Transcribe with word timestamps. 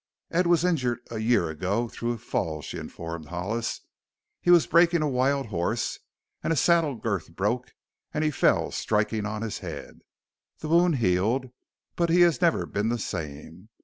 "Ed 0.31 0.47
was 0.47 0.65
injured 0.65 1.01
a 1.11 1.19
year 1.19 1.47
ago 1.51 1.87
through 1.87 2.13
a 2.13 2.17
fall," 2.17 2.63
she 2.63 2.79
informed 2.79 3.27
Hollis. 3.27 3.81
"He 4.41 4.49
was 4.49 4.65
breaking 4.65 5.03
a 5.03 5.07
wild 5.07 5.49
horse 5.49 5.99
and 6.43 6.51
a 6.51 6.55
saddle 6.55 6.95
girth 6.95 7.35
broke 7.35 7.73
and 8.11 8.23
he 8.23 8.31
fell, 8.31 8.71
striking 8.71 9.27
on 9.27 9.43
his 9.43 9.59
head. 9.59 9.99
The 10.57 10.69
wound 10.69 10.95
healed, 10.95 11.51
but 11.95 12.09
he 12.09 12.21
has 12.21 12.41
never 12.41 12.65
been 12.65 12.89
the 12.89 12.97
same. 12.97 13.69